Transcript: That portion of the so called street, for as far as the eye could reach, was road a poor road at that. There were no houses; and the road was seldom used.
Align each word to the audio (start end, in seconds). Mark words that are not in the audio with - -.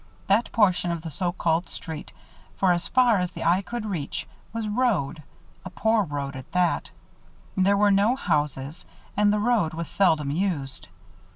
That 0.25 0.51
portion 0.51 0.89
of 0.89 1.03
the 1.03 1.11
so 1.11 1.31
called 1.31 1.69
street, 1.69 2.11
for 2.57 2.71
as 2.71 2.87
far 2.87 3.19
as 3.19 3.29
the 3.29 3.43
eye 3.43 3.61
could 3.61 3.85
reach, 3.85 4.27
was 4.51 4.67
road 4.67 5.21
a 5.63 5.69
poor 5.69 6.01
road 6.05 6.35
at 6.35 6.51
that. 6.53 6.89
There 7.55 7.77
were 7.77 7.91
no 7.91 8.15
houses; 8.15 8.87
and 9.15 9.31
the 9.31 9.37
road 9.37 9.75
was 9.75 9.87
seldom 9.89 10.31
used. 10.31 10.87